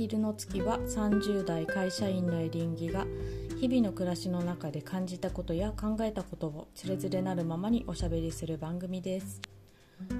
[0.00, 3.04] 昼の月は30代会社員のエリンギが
[3.60, 9.42] 日々の暮らしの中で感じたことや考えたことをつれづれなるままにおしゃべりする番組です。
[10.08, 10.16] は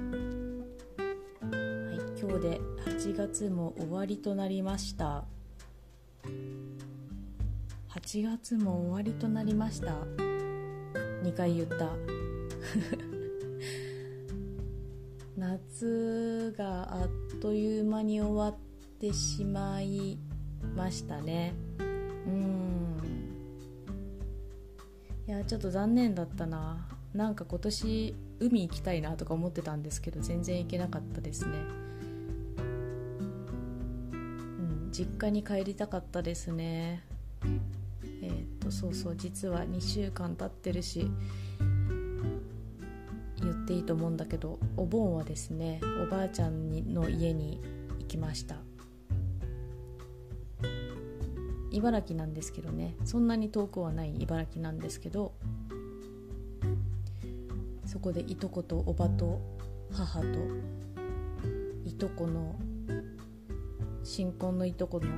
[1.94, 5.24] い今日で8月も終わりとなりました。
[7.88, 9.94] 8月も終わりとなりました。
[11.22, 11.96] 2回言った。
[15.40, 17.08] 夏があっ
[17.40, 18.69] という間に終わって
[19.00, 20.18] てしまい
[20.76, 21.54] ましたね。
[21.78, 22.96] うん。
[25.26, 26.86] いやちょっと残念だったな。
[27.14, 31.58] なんか今年海行きたいなとか思ってたんですけど全然行けなかったですね。
[34.12, 37.02] うん実家に帰りたかったですね。
[38.22, 41.10] えっ、とそうそう実は2週間経ってるし
[43.40, 47.62] 言っていいと思うんだけどお盆はですねおばあちゃんの家に
[47.98, 48.69] 行きました。
[51.70, 52.94] 茨城なんですけどね。
[53.04, 55.32] そんなに遠くはない茨城なんですけど
[57.86, 59.40] そこでいとことおばと
[59.92, 60.26] 母と
[61.84, 62.54] いとこの
[64.04, 65.08] 新婚のいとこの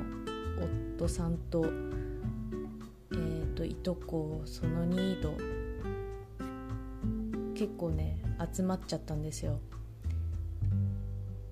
[0.96, 1.64] 夫さんと
[3.12, 5.34] え、ー、といとこその2と
[7.54, 8.16] 結構ね
[8.54, 9.60] 集まっちゃったんですよ。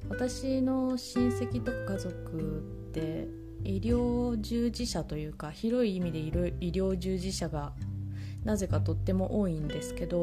[0.08, 3.28] 私の親戚とか家族って
[3.64, 7.72] 医療従事者というか広い意味で医療従事者が
[8.44, 10.20] なぜかとっても多いんですけど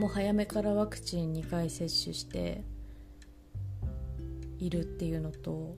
[0.00, 2.64] もう早めからワクチン2回接種して
[4.58, 5.76] いるっていうのと、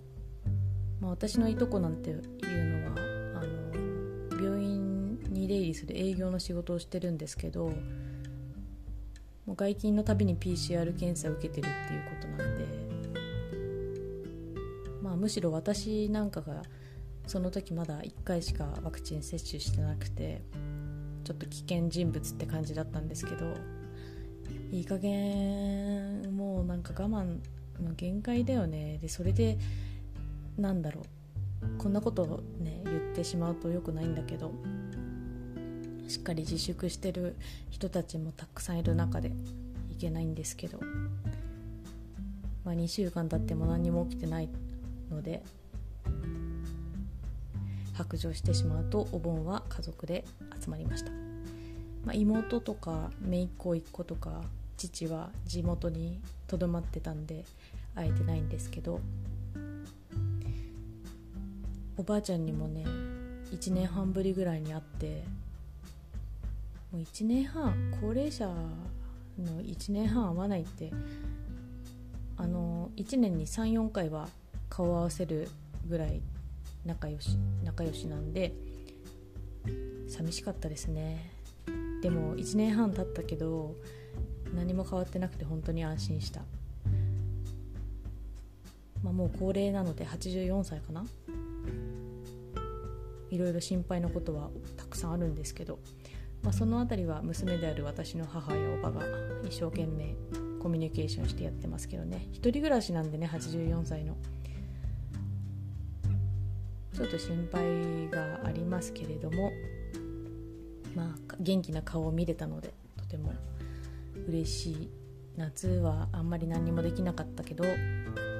[1.00, 7.72] まあ、私のいとこなんていうのはあの病院に出入りする営業の仕事をしてるんですけど
[9.46, 12.83] もう外勤のたびに PCR 検査を受けてるっていうことなんで、
[15.24, 16.60] むしろ私なんかが
[17.26, 20.42] その時まだ1回しかワクチン接種してなくて
[21.24, 23.46] ちょっと危険人物って感じだったんですけど
[24.70, 27.38] いい加減もうなんか我慢
[27.82, 28.98] の限界だよね。
[28.98, 29.56] でそれで
[30.58, 31.00] なんだろ
[31.62, 34.52] うこんなことをね言ってしまうと良くないんだけど
[36.06, 37.36] しっかり自粛してる
[37.70, 39.32] 人たちもたくさんいる中で
[39.90, 40.80] いけないんですけど、
[42.62, 44.50] まあ、2週間経っても何も起きてない
[45.10, 45.42] ので
[47.94, 50.24] 白状してしまうとお盆は家族で
[50.60, 51.10] 集まりました、
[52.04, 54.42] まあ、妹とか姪っ子一子とか
[54.76, 57.44] 父は地元にとどまってたんで
[57.94, 59.00] 会えてないんですけど
[61.96, 62.84] おばあちゃんにもね
[63.52, 65.22] 1年半ぶりぐらいに会って
[66.90, 70.90] もう1年半高齢者の1年半会わないって
[72.36, 74.28] あの1年に34回は
[74.68, 75.48] 顔を合わせる
[75.86, 76.22] ぐらい
[76.84, 78.54] 仲良し仲良しなんで
[80.08, 81.30] 寂しかったですね。
[82.02, 83.74] でも1年半経ったけど
[84.54, 86.42] 何も変わってなくて本当に安心した、
[89.02, 91.04] まあ、もう高齢なので84歳かな。
[93.30, 95.80] いろいろ心配なことはたくさんあるんですけど
[96.44, 99.00] まあ、その辺りは娘である私の母やおばが
[99.44, 100.14] 一生懸命
[100.60, 102.28] コミュニケーションしてやってますけどね。
[102.32, 104.16] 一人暮らしなんでね84歳の。
[106.94, 109.50] ちょっと心配がありますけれども
[110.94, 113.32] まあ元気な顔を見れたのでとても
[114.28, 114.90] 嬉しい
[115.36, 117.64] 夏はあんまり何もできなかったけど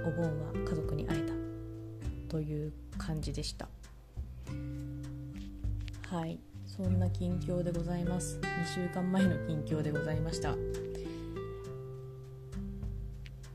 [0.07, 1.33] お盆は家族に会えた
[2.29, 3.69] という感じでした。
[6.09, 6.39] はい。
[6.65, 8.39] そんな近況でございます。
[8.41, 10.55] 2週間前の近況でございました。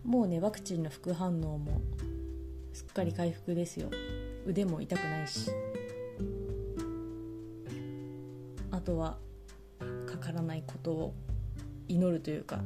[0.03, 1.81] もうねワクチンの副反応も
[2.73, 3.89] すっかり回復ですよ。
[4.45, 5.51] 腕も痛くないし。
[8.72, 9.17] あとは
[10.08, 11.14] かからないことを
[11.87, 12.61] 祈るというか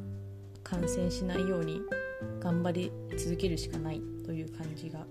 [0.64, 1.82] 感染しないように
[2.40, 5.06] 頑張り続けるしかないという感じが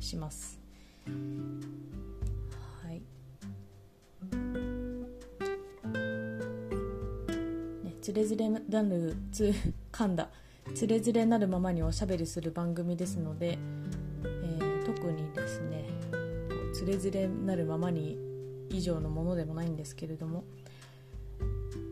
[0.00, 0.62] します。
[8.02, 9.54] つれづれなるつ
[9.92, 10.28] 噛んだ。
[10.74, 13.58] つれづれなるままにおしゃべりする番組ですので、
[15.02, 15.84] 特にですね
[16.72, 18.16] つれづれなるままに
[18.70, 20.44] 以上のものでもないんですけれども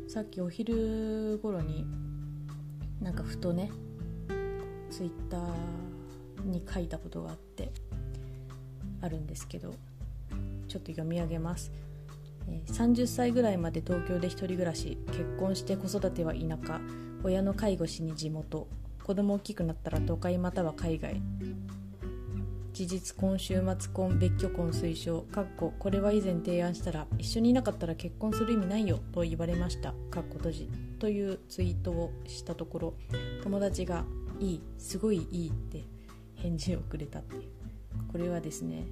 [0.06, 1.84] さっきお昼頃に
[3.02, 3.72] なんかふとね
[4.90, 7.72] ツイッターに書いたことがあって
[9.02, 9.74] あるんですけど
[10.68, 11.72] ちょっと読み上げます。
[12.66, 16.80] 30歳ぐらいまで東京で1人暮らし結婚して子育ては田舎
[17.22, 18.66] 親の介護しに地元
[19.04, 21.20] 子供大きくなったら都会または海外。
[22.80, 29.92] 一日婚週末婚別居婚推奨かっここれは以前提案したら一緒にいなかったら結婚する意味ないよと言われました。
[30.10, 30.70] かっこ閉じ。
[30.98, 32.94] というツイートをしたところ
[33.42, 34.06] 友達が
[34.40, 35.84] 「いいすごいいい」って
[36.36, 37.42] 返事をくれたっていう。
[38.10, 38.86] これはですね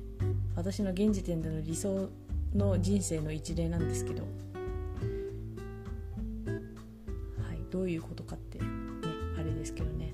[0.55, 2.11] 私の現時点での理想
[2.55, 4.23] の人生の一例なんですけど。
[4.23, 4.29] は
[7.55, 8.67] いどういうことかってね
[9.39, 10.13] あれですけどね。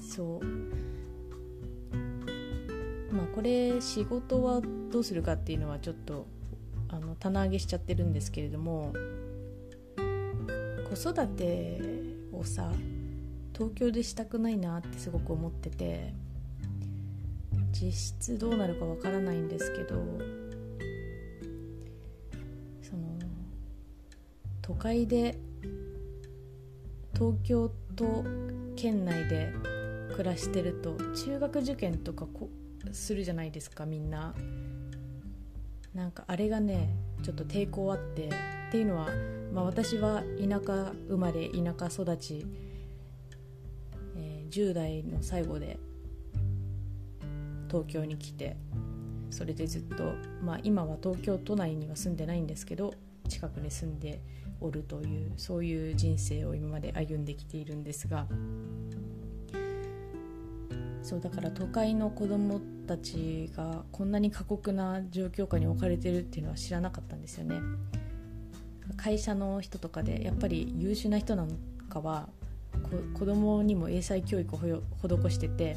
[0.00, 0.91] そう。
[3.12, 4.60] まあこれ仕事は
[4.90, 6.26] どうするかっていうのはちょっと
[6.88, 8.92] あの棚上げしちゃってるんですけれども
[10.88, 11.80] 子育て
[12.32, 12.70] をさ
[13.54, 16.14] 東京でしたくないなってすごく思ってて
[17.72, 19.96] 実質どうなるかわからないんですけど
[22.82, 23.18] その
[24.60, 25.38] 都会で
[27.14, 28.24] 東京と
[28.76, 29.52] 県内で
[30.12, 32.26] 暮らしてると中学受験とか
[32.92, 34.34] するじゃないですかみんな。
[35.94, 38.28] なんかあれがねちょっと抵抗あって。
[38.28, 39.08] っていうのは、
[39.52, 42.46] まあ、私は田舎生まれ田舎育ち、
[44.16, 45.78] えー、10代の最後で
[47.68, 48.56] 東京に来て。
[49.32, 50.12] それでずっと、
[50.42, 52.92] まあ、今は東京都内には住んでないんですけど
[53.28, 54.20] 近くに住んで
[54.60, 58.26] おるというそういう人生を今まで歩んできているんですが。
[61.02, 67.60] そうだから都会の子供たちがこんなに過酷な状況下に置かれてるっていうのは知らなかったんですよね。
[68.96, 71.48] 会社の人とかでやっぱり優秀な人なん
[71.88, 72.28] かは
[73.14, 75.74] 子供にも英才教育を施してて、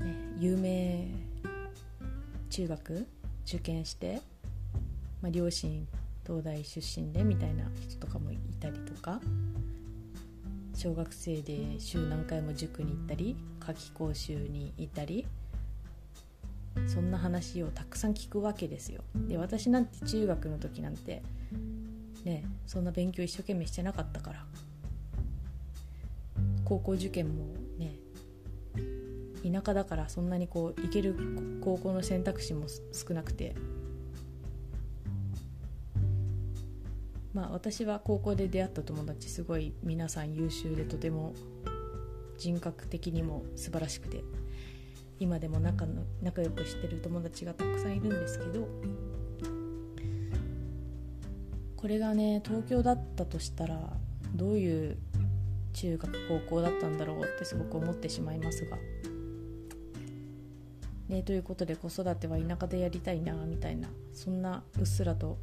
[0.00, 1.08] ね、有名
[2.50, 3.06] 中学
[3.46, 4.20] 受験して、
[5.20, 5.86] まあ、両親
[6.26, 9.20] 東大出身でみたいな人とかもいたりとか。
[10.74, 15.26] 小学生で週何回も塾に行ったり夏期講習に行ったり
[16.86, 19.02] そんな話をたくさん聞くわけですよ。
[19.28, 21.22] で私なんて中学の時なんて
[22.24, 24.44] ねそんな勉強一生懸命してなかったから
[26.64, 27.44] 高校受験も
[27.78, 27.94] ね
[29.44, 31.14] 田舎だからそんなにこう行ける
[31.62, 33.54] 高校の選択肢も少なくて
[37.34, 41.34] まあ私は高校で出会った友達すごい皆さん優秀でとても
[42.38, 44.22] 人格的にも素晴らしくて
[45.18, 48.68] 今でも仲の仲良くしてる友達がたくさんいるんですけど
[51.76, 53.78] これがね東京だったとしたら
[54.34, 54.96] どういう
[55.72, 58.78] 中学高校だったんだろうってすごく思ってしまいますが。
[61.14, 65.38] ね、ということで子育ては田舎でやりたいなみたいなそんなうっすらと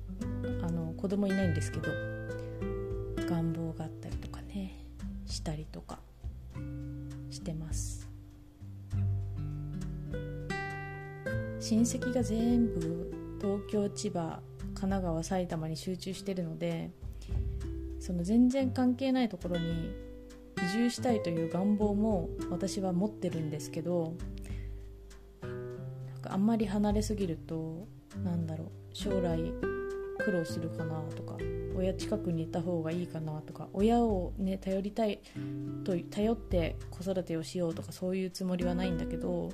[0.61, 1.89] あの子供いないんですけど
[3.29, 4.83] 願望があったりとかね
[5.25, 5.99] したりとか
[7.29, 8.09] してます。
[11.61, 14.41] 親戚が全部東京千葉
[14.73, 16.89] 神奈川埼玉に集中してるので
[18.01, 19.91] その全然関係ないところに
[20.65, 24.15] 移住したいという願望も私は持ってるんですけど
[26.31, 27.87] あんまり離れすぎると
[28.23, 29.53] なんだろう将来
[30.19, 31.35] 苦労するかなとか
[31.75, 35.19] 親近くにいた方がいいかなとか親をね頼りたい
[35.83, 39.51] と頼って子育てをしようとかそういうつもりはないんだけど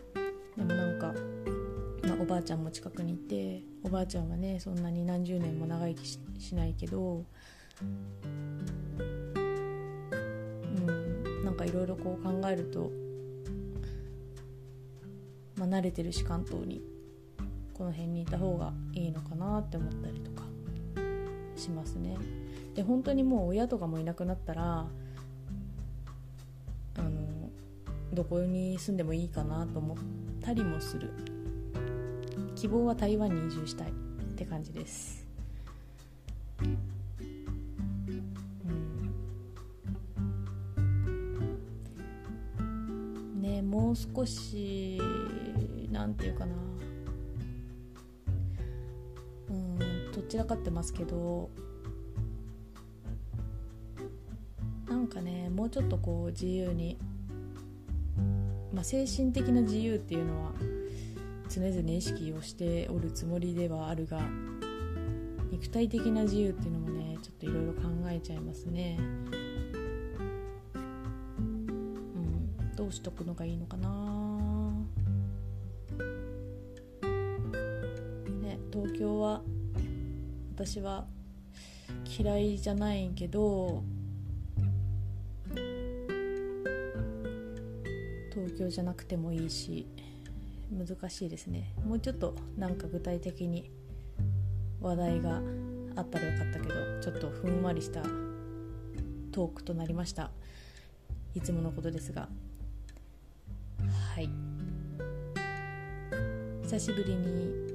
[0.56, 1.14] でもなんか、
[2.04, 6.20] まあ、おばあちゃんも近くにいておばあちゃんはねそんなに何十年も長生きし
[6.56, 7.24] ないけど
[7.82, 7.86] う
[10.92, 12.92] んなんかいろいろこう考えると
[15.58, 16.82] まあ、慣れてるし関東に
[17.74, 20.44] この辺にいた方がいいのかなって思ったりとか
[21.56, 22.18] しますね。
[22.76, 24.86] で本当にもう親とかもいなくなったら
[26.98, 27.10] あの
[28.14, 29.98] どこに住んでもいいかなと思っ
[30.42, 31.12] たりもする。
[32.56, 33.94] 希望は台湾に移住したいっ
[34.36, 35.28] て感じです。
[43.36, 44.77] ねもう少し
[46.08, 46.56] 何て言うかな。
[49.50, 51.50] うんどちらかってますけど。
[54.88, 56.98] なんかねもうちょっとこう自由に、
[58.74, 60.54] まあ、精神的な自由っていうのは
[61.50, 64.22] 常々意識をしておるつもりではあるが
[65.52, 68.98] 肉体的な自由っていうのもねちょっといろいろ考えちゃいますね。
[70.74, 74.17] うん、どうしとくのがいいのかな。
[78.80, 79.42] 東京は
[80.54, 81.08] 私は
[82.20, 83.82] 嫌いじゃないけど
[88.32, 89.88] 東京じゃなくてもいいし
[90.72, 91.74] 難しいですね。
[91.88, 93.72] もうちょっとなんか具体的に
[94.80, 95.42] 話題が
[95.96, 98.04] あったらよかったけどちょっとふんわりした
[99.32, 100.30] トークとなりました。
[101.34, 102.30] いつものことですが。
[104.14, 104.30] はい。
[106.62, 107.67] 久しぶりに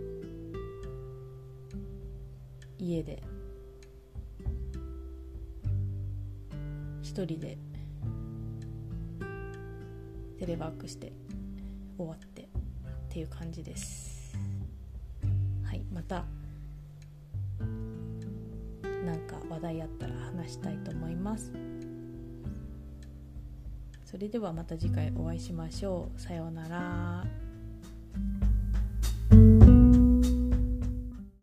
[2.82, 3.22] 家で。
[7.00, 7.56] 一人で。
[10.38, 11.12] テレワークして。
[11.96, 12.42] 終わって。
[12.42, 12.46] っ
[13.08, 14.36] ていう感じです。
[15.64, 16.24] はいまた。
[19.04, 21.52] 何か話題あったら話したいと思います。
[24.04, 26.20] それではまた次回お会いしましょう。
[26.20, 27.51] さようなら。